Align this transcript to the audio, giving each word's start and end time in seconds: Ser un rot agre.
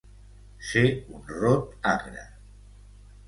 Ser 0.69 0.81
un 1.17 1.29
rot 1.41 1.77
agre. 1.91 2.23